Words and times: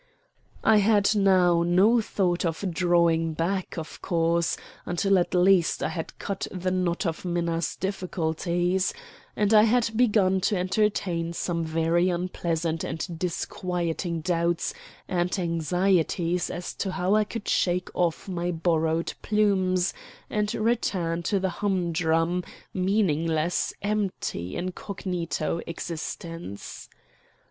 I 0.63 0.77
had 0.77 1.15
now 1.15 1.61
no 1.61 2.01
thought 2.01 2.43
of 2.43 2.65
drawing 2.71 3.33
back, 3.33 3.77
of 3.77 4.01
course, 4.01 4.57
until 4.83 5.19
at 5.19 5.35
least 5.35 5.83
I 5.83 5.89
had 5.89 6.17
cut 6.17 6.47
the 6.51 6.71
knot 6.71 7.05
of 7.05 7.23
Minna's 7.23 7.75
difficulties; 7.75 8.95
and 9.35 9.53
I 9.53 9.61
had 9.61 9.91
begun 9.95 10.41
to 10.41 10.57
entertain 10.57 11.33
some 11.33 11.63
very 11.63 12.09
unpleasant 12.09 12.83
and 12.83 13.19
disquieting 13.19 14.21
doubts 14.21 14.73
and 15.07 15.37
anxieties 15.37 16.49
as 16.49 16.73
to 16.77 16.93
how 16.93 17.13
I 17.13 17.23
could 17.23 17.47
shake 17.47 17.91
off 17.93 18.27
my 18.27 18.49
borrowed 18.49 19.13
plumes 19.21 19.93
and 20.31 20.51
return 20.55 21.21
to 21.29 21.39
the 21.39 21.49
humdrum, 21.61 22.43
meaningless, 22.73 23.71
empty, 23.83 24.55
incognito 24.55 25.61
existence. 25.67 26.89